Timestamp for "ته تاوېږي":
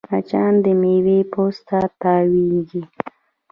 1.69-2.83